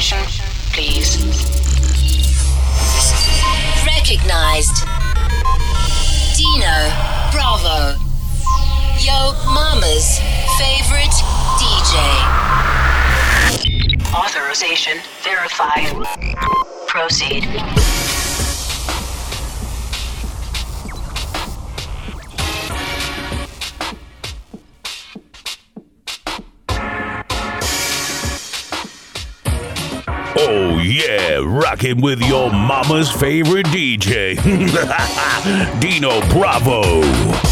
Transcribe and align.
Attention, 0.00 0.26
please. 0.72 1.18
Recognized. 3.84 4.86
Dino 6.34 6.88
Bravo. 7.30 7.98
Yo 8.98 9.34
Mama's 9.44 10.18
favorite 10.56 11.12
DJ. 11.60 12.00
Authorization 14.14 14.96
verified. 15.22 15.92
Proceed. 16.86 17.99
Oh 30.42 30.78
yeah, 30.78 31.38
rocking 31.44 32.00
with 32.00 32.22
your 32.22 32.50
mama's 32.50 33.10
favorite 33.10 33.66
DJ, 33.66 34.36
Dino 35.80 36.20
Bravo. 36.30 37.49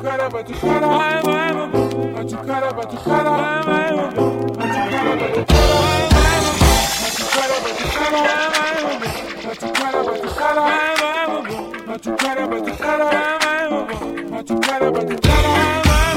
I'm 0.00 0.04
vai, 0.04 1.22
vai, 1.22 1.52
batucada, 2.12 2.72
batucada, 2.72 3.30
vai, 3.30 3.62
vai, 3.64 3.92
batucada, 4.54 5.16
batucada, 7.18 7.56
batucada, 7.64 8.18
vai, 8.18 8.46
vai, 8.54 8.98
batucada, 9.42 9.98
batucada, 10.04 10.60
vai, 10.60 10.96
vai, 10.98 11.18
batucada, 11.86 12.46
batucada, 12.46 13.04
vai, 13.04 13.08
vai, 13.08 13.08
batucada, 13.08 13.08
batucada, 13.08 13.08
vai, 13.08 13.68
batucada, 14.30 14.86
batucada, 14.92 15.50
vai, 15.84 16.14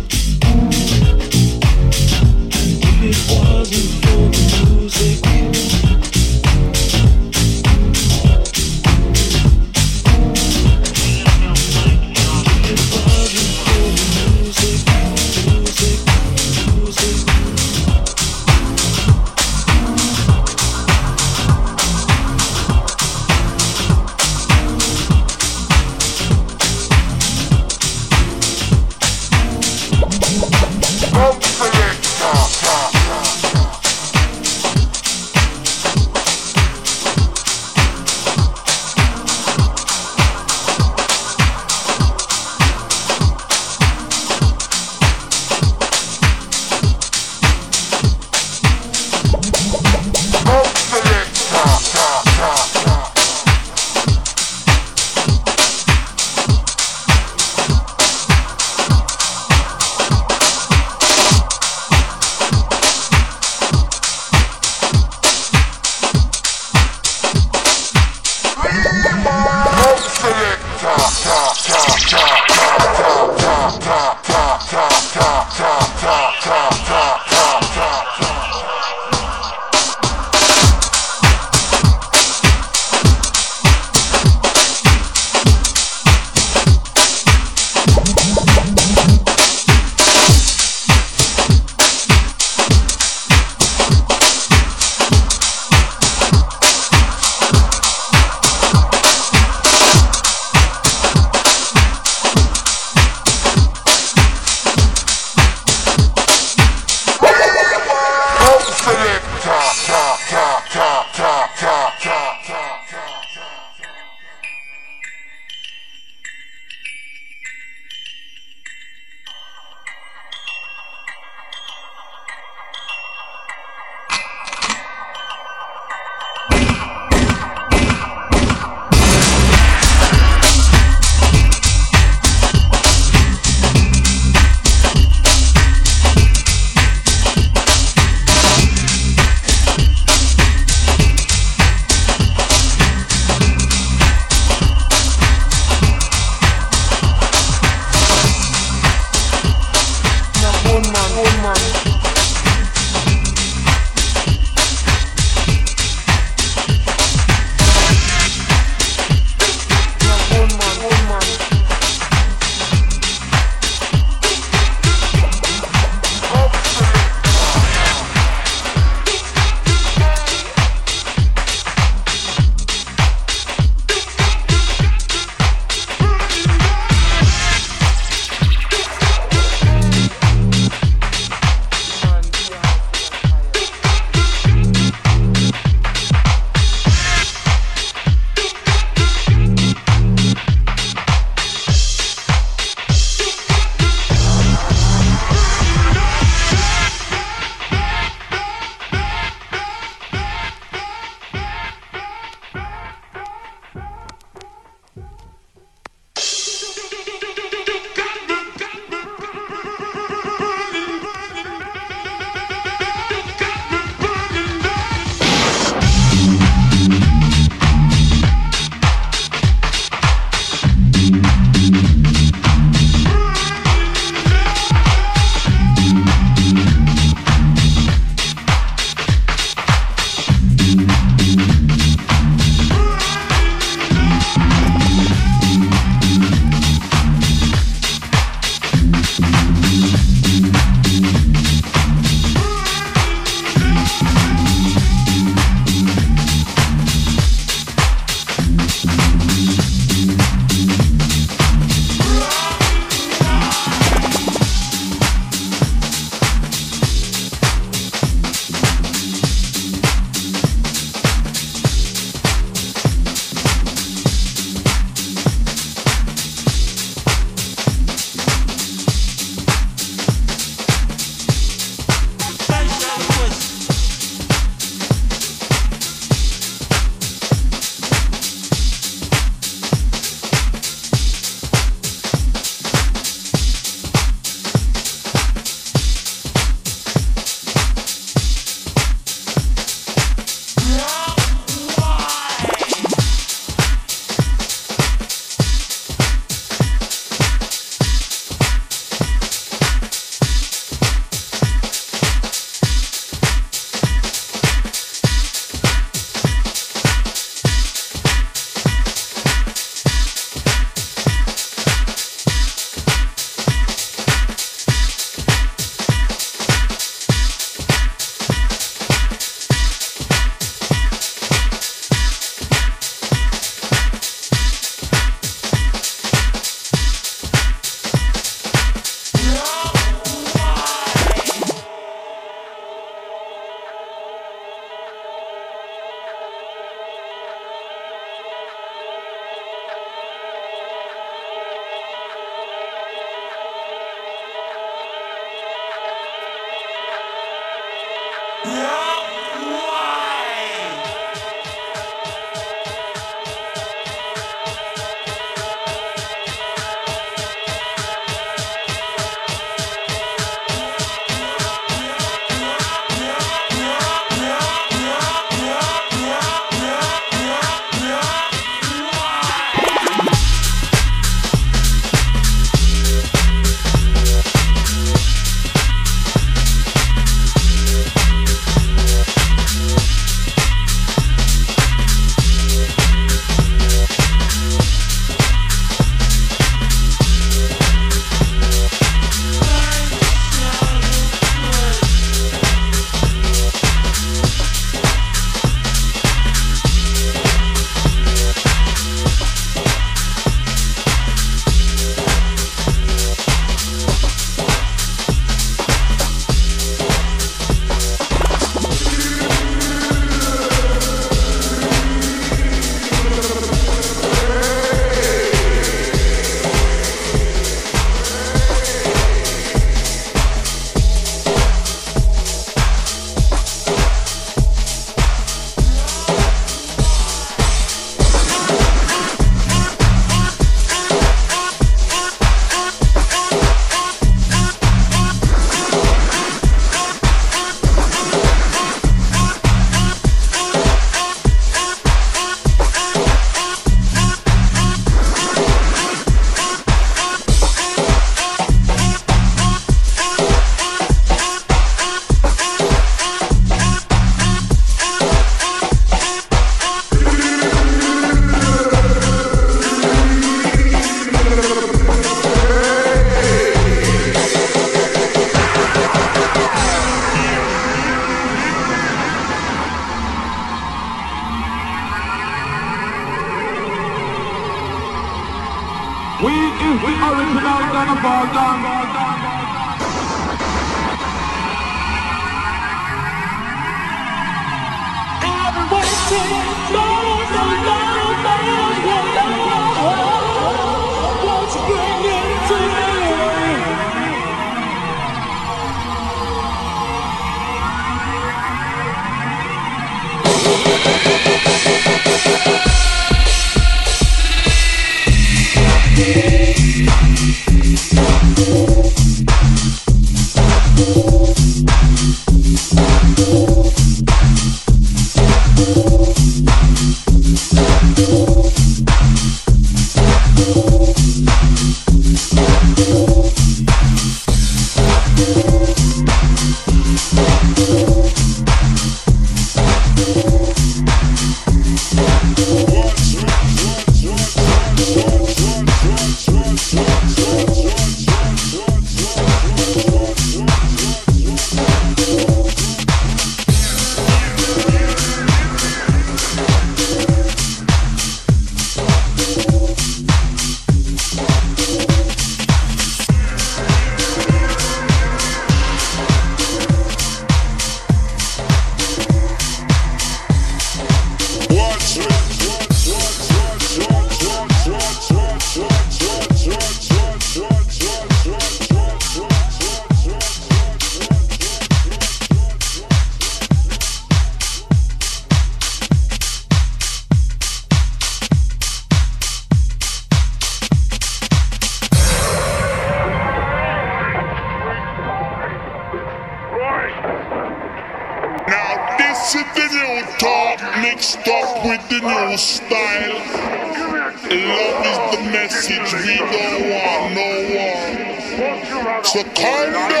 Wakanda. 598.84 600.00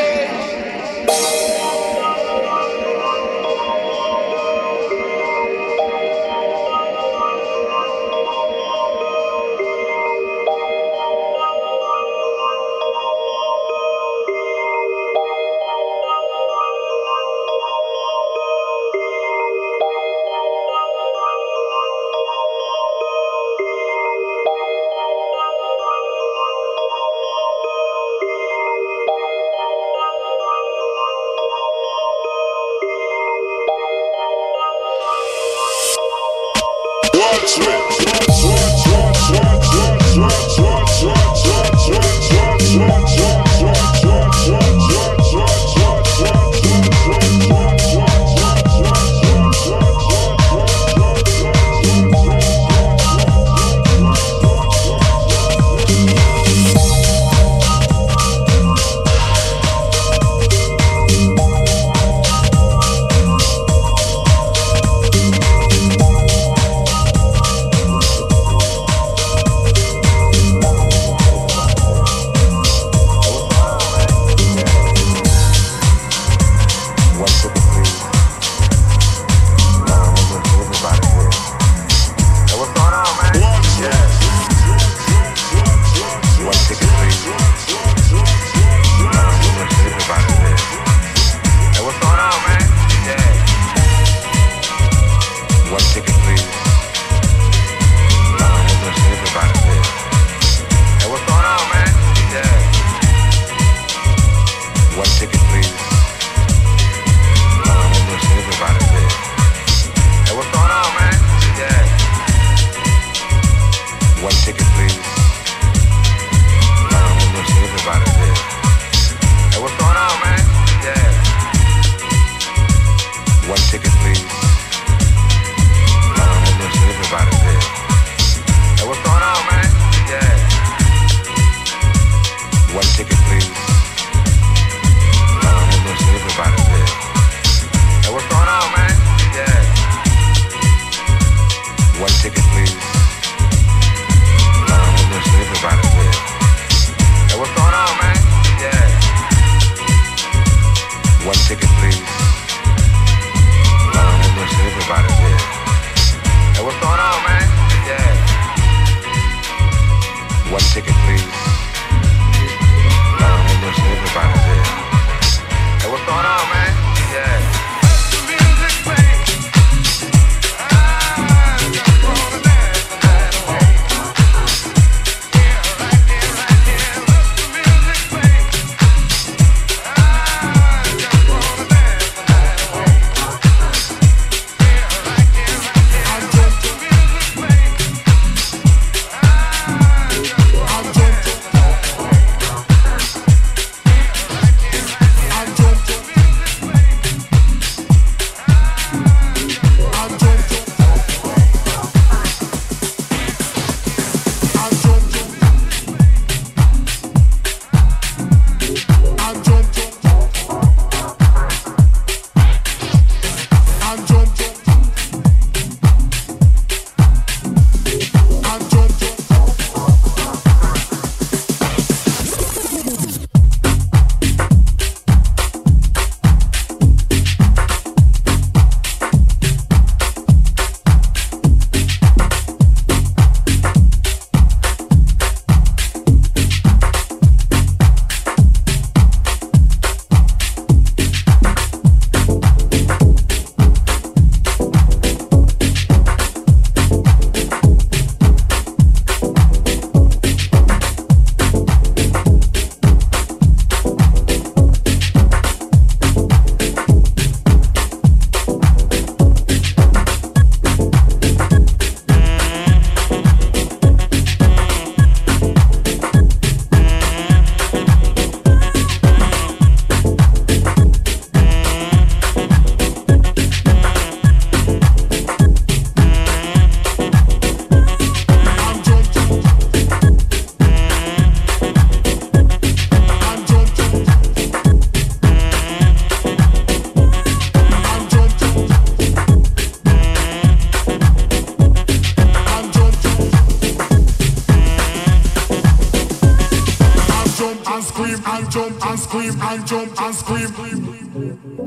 and 297.80 297.88
scream 297.88 298.20
and 298.26 298.50
jump 298.50 298.86
and 298.86 298.98
scream 298.98 299.40
and 299.40 299.66
jump 299.66 300.02
and 300.02 300.14
scream 300.14 300.52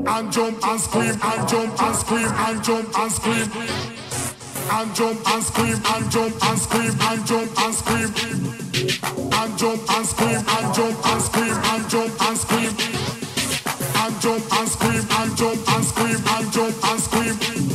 and 0.06 0.32
jump 0.32 0.66
and 0.68 0.80
scream 0.80 1.18
and 1.22 1.48
jump 1.48 1.82
and 1.82 1.96
scream 1.96 2.30
and 2.30 2.64
jump 2.64 2.98
and 2.98 3.12
scream 3.12 3.50
and 4.70 4.94
jump 4.94 5.28
and 5.28 5.42
scream 5.42 5.74
and 5.90 6.10
jump 6.12 6.44
and 6.44 6.60
scream 6.62 6.94
and 7.02 7.26
jump 7.26 7.58
and 7.58 7.74
scream 7.74 8.10
and 9.34 9.58
jump 9.58 9.90
and 9.90 10.06
scream 10.06 10.44
and 10.46 10.78
jump 10.78 11.08
and 11.08 11.22
scream 11.22 11.54
and 11.66 11.82
jump 11.82 11.82
and 11.82 11.82
scream 11.82 11.82
and 11.82 11.90
jump 11.90 12.22
and 12.22 12.38
scream 12.38 12.72
and 13.96 14.20
jump 14.22 14.52
and 14.54 14.68
scream 14.68 15.02
and 15.10 15.36
jump 15.36 15.68
and 15.74 15.84
scream 15.84 16.20
and 16.28 16.52
jump 16.52 16.84
and 16.90 17.00
scream 17.00 17.73